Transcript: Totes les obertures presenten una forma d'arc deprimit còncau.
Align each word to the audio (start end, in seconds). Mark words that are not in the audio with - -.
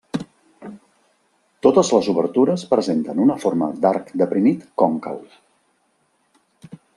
Totes 1.67 1.91
les 1.95 2.09
obertures 2.13 2.63
presenten 2.71 3.21
una 3.27 3.35
forma 3.43 3.69
d'arc 3.85 4.09
deprimit 4.23 4.65
còncau. 4.85 5.21